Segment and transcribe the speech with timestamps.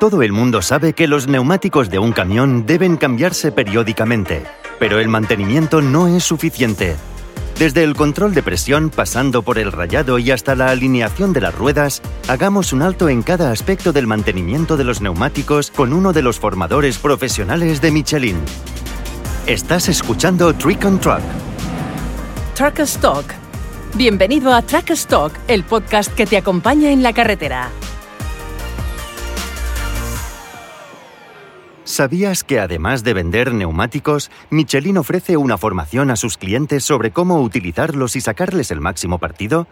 [0.00, 4.44] Todo el mundo sabe que los neumáticos de un camión deben cambiarse periódicamente,
[4.78, 6.96] pero el mantenimiento no es suficiente.
[7.58, 11.54] Desde el control de presión, pasando por el rayado y hasta la alineación de las
[11.54, 16.22] ruedas, hagamos un alto en cada aspecto del mantenimiento de los neumáticos con uno de
[16.22, 18.38] los formadores profesionales de Michelin.
[19.46, 21.20] Estás escuchando Trick on Truck.
[22.54, 23.26] Truck Stock.
[23.96, 27.70] Bienvenido a Truck Stock, el podcast que te acompaña en la carretera.
[32.00, 37.42] ¿Sabías que además de vender neumáticos, Michelin ofrece una formación a sus clientes sobre cómo
[37.42, 39.66] utilizarlos y sacarles el máximo partido?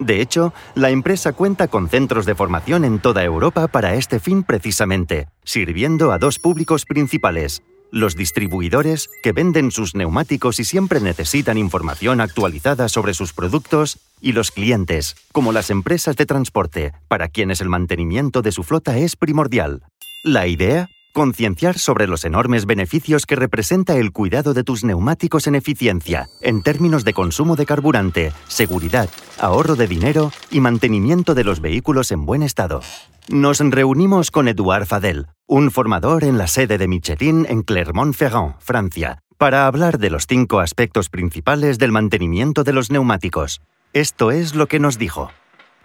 [0.00, 4.42] De hecho, la empresa cuenta con centros de formación en toda Europa para este fin
[4.42, 7.62] precisamente, sirviendo a dos públicos principales.
[7.92, 14.32] Los distribuidores, que venden sus neumáticos y siempre necesitan información actualizada sobre sus productos, y
[14.32, 19.14] los clientes, como las empresas de transporte, para quienes el mantenimiento de su flota es
[19.14, 19.84] primordial.
[20.24, 25.54] La idea Concienciar sobre los enormes beneficios que representa el cuidado de tus neumáticos en
[25.54, 31.60] eficiencia, en términos de consumo de carburante, seguridad, ahorro de dinero y mantenimiento de los
[31.60, 32.80] vehículos en buen estado.
[33.28, 39.18] Nos reunimos con Eduard Fadel, un formador en la sede de Michelin en Clermont-Ferrand, Francia,
[39.36, 43.60] para hablar de los cinco aspectos principales del mantenimiento de los neumáticos.
[43.92, 45.30] Esto es lo que nos dijo.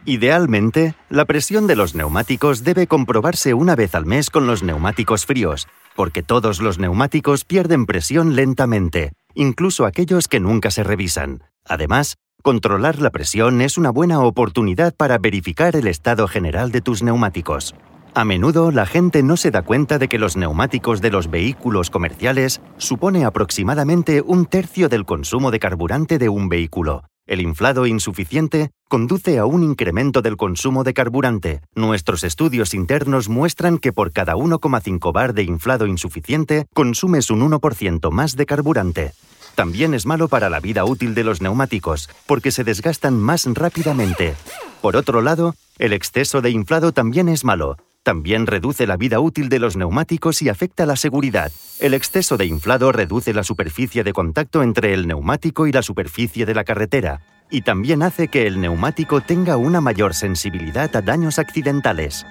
[0.10, 5.26] Idealmente, la presión de los neumáticos debe comprobarse una vez al mes con los neumáticos
[5.26, 11.44] fríos, porque todos los neumáticos pierden presión lentamente, incluso aquellos que nunca se revisan.
[11.66, 17.04] Además, controlar la presión es una buena oportunidad para verificar el estado general de tus
[17.04, 17.76] neumáticos.
[18.14, 21.90] A menudo la gente no se da cuenta de que los neumáticos de los vehículos
[21.90, 28.72] comerciales supone aproximadamente un tercio del consumo de carburante de un vehículo, el inflado insuficiente
[28.88, 31.62] conduce a un incremento del consumo de carburante.
[31.76, 38.12] Nuestros estudios internos muestran que por cada 1,5 bar de inflado insuficiente consumes un 1%
[38.12, 39.12] más de carburante.
[39.56, 44.36] También es malo para la vida útil de los neumáticos, porque se desgastan más rápidamente.
[44.82, 47.78] Por otro lado, el exceso de inflado también es malo,
[48.08, 51.52] también reduce la vida útil de los neumáticos y afecta la seguridad.
[51.82, 56.46] El exceso de inflado reduce la superficie de contacto entre el neumático y la superficie
[56.46, 57.20] de la carretera,
[57.52, 62.26] y también hace que el neumático tenga una mayor sensibilidad a daños accidentales.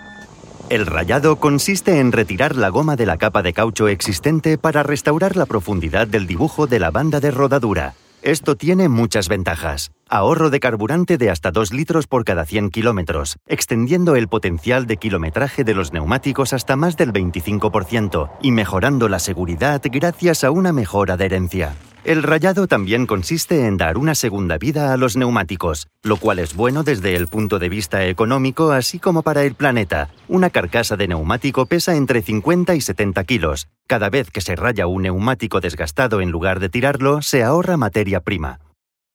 [0.71, 5.37] El rayado consiste en retirar la goma de la capa de caucho existente para restaurar
[5.37, 7.93] la profundidad del dibujo de la banda de rodadura.
[8.27, 9.93] Esto tiene muchas ventajas.
[10.09, 14.97] Ahorro de carburante de hasta 2 litros por cada 100 kilómetros, extendiendo el potencial de
[14.97, 20.73] kilometraje de los neumáticos hasta más del 25% y mejorando la seguridad gracias a una
[20.73, 21.77] mejor adherencia.
[22.07, 26.55] El rayado también consiste en dar una segunda vida a los neumáticos, lo cual es
[26.55, 30.09] bueno desde el punto de vista económico así como para el planeta.
[30.29, 33.67] Una carcasa de neumático pesa entre 50 y 70 kilos.
[33.89, 38.21] Cada vez que se raya un neumático desgastado en lugar de tirarlo, se ahorra materia
[38.21, 38.61] prima.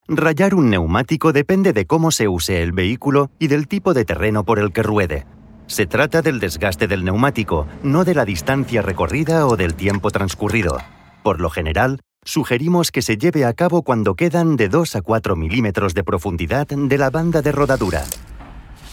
[0.09, 4.43] Rayar un neumático depende de cómo se use el vehículo y del tipo de terreno
[4.43, 5.25] por el que ruede.
[5.65, 10.77] Se trata del desgaste del neumático, no de la distancia recorrida o del tiempo transcurrido.
[11.23, 15.35] Por lo general, Sugerimos que se lleve a cabo cuando quedan de 2 a 4
[15.35, 18.05] milímetros de profundidad de la banda de rodadura.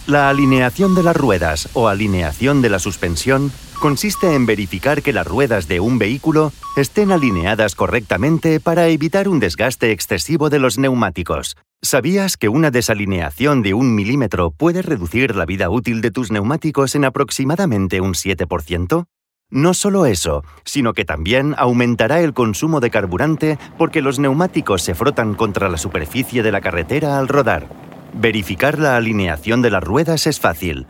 [0.06, 5.27] La alineación de las ruedas o alineación de la suspensión consiste en verificar que las
[5.27, 11.59] ruedas de un vehículo estén alineadas correctamente para evitar un desgaste excesivo de los neumáticos.
[11.83, 16.95] ¿Sabías que una desalineación de un milímetro puede reducir la vida útil de tus neumáticos
[16.95, 19.05] en aproximadamente un 7%?
[19.50, 24.94] No solo eso, sino que también aumentará el consumo de carburante porque los neumáticos se
[24.94, 27.66] frotan contra la superficie de la carretera al rodar.
[28.12, 30.86] Verificar la alineación de las ruedas es fácil.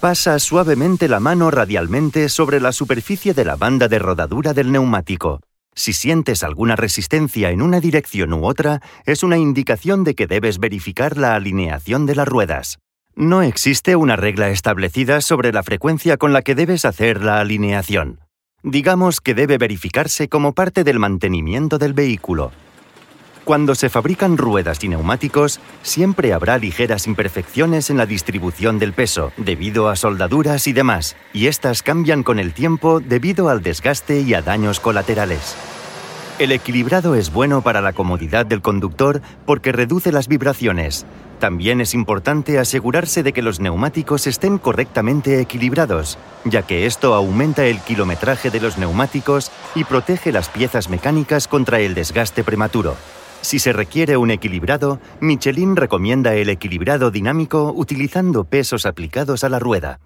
[0.00, 5.40] Pasa suavemente la mano radialmente sobre la superficie de la banda de rodadura del neumático.
[5.74, 10.58] Si sientes alguna resistencia en una dirección u otra, es una indicación de que debes
[10.58, 12.78] verificar la alineación de las ruedas.
[13.20, 18.20] No existe una regla establecida sobre la frecuencia con la que debes hacer la alineación.
[18.62, 22.52] Digamos que debe verificarse como parte del mantenimiento del vehículo.
[23.42, 29.32] Cuando se fabrican ruedas y neumáticos, siempre habrá ligeras imperfecciones en la distribución del peso,
[29.36, 34.34] debido a soldaduras y demás, y estas cambian con el tiempo debido al desgaste y
[34.34, 35.56] a daños colaterales.
[36.38, 41.04] El equilibrado es bueno para la comodidad del conductor porque reduce las vibraciones,
[41.38, 47.64] también es importante asegurarse de que los neumáticos estén correctamente equilibrados, ya que esto aumenta
[47.66, 52.96] el kilometraje de los neumáticos y protege las piezas mecánicas contra el desgaste prematuro.
[53.40, 59.58] Si se requiere un equilibrado, Michelin recomienda el equilibrado dinámico utilizando pesos aplicados a la
[59.58, 60.00] rueda.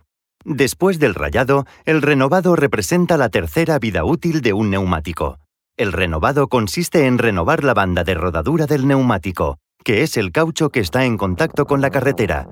[0.45, 5.39] Después del rayado, el renovado representa la tercera vida útil de un neumático.
[5.77, 10.71] El renovado consiste en renovar la banda de rodadura del neumático, que es el caucho
[10.71, 12.49] que está en contacto con la carretera.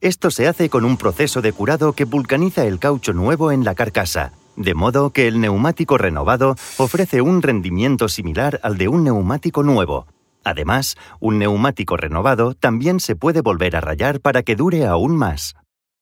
[0.00, 3.74] Esto se hace con un proceso de curado que vulcaniza el caucho nuevo en la
[3.74, 9.62] carcasa, de modo que el neumático renovado ofrece un rendimiento similar al de un neumático
[9.62, 10.06] nuevo.
[10.44, 15.54] Además, un neumático renovado también se puede volver a rayar para que dure aún más.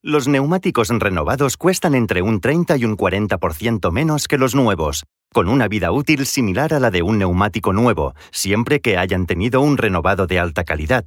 [0.03, 5.49] Los neumáticos renovados cuestan entre un 30 y un 40% menos que los nuevos, con
[5.49, 9.77] una vida útil similar a la de un neumático nuevo, siempre que hayan tenido un
[9.77, 11.05] renovado de alta calidad.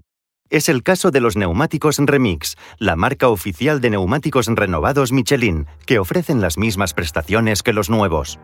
[0.50, 6.00] Es el caso de los neumáticos Remix, la marca oficial de neumáticos renovados Michelin, que
[6.00, 8.40] ofrecen las mismas prestaciones que los nuevos.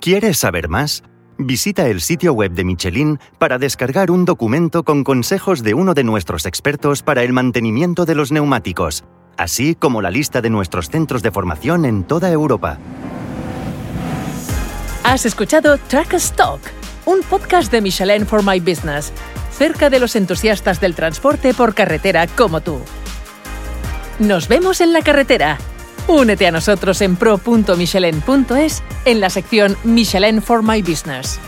[0.00, 1.02] ¿Quieres saber más?
[1.38, 6.04] Visita el sitio web de Michelin para descargar un documento con consejos de uno de
[6.04, 9.04] nuestros expertos para el mantenimiento de los neumáticos
[9.40, 12.78] así como la lista de nuestros centros de formación en toda Europa.
[15.02, 16.60] Has escuchado Track Stock,
[17.06, 19.12] un podcast de Michelin for My Business,
[19.50, 22.80] cerca de los entusiastas del transporte por carretera como tú.
[24.18, 25.58] Nos vemos en la carretera.
[26.06, 31.40] Únete a nosotros en pro.michelin.es en la sección Michelin for My Business.